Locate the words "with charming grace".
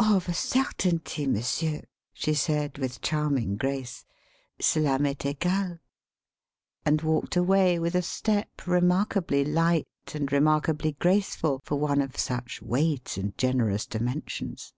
2.78-4.04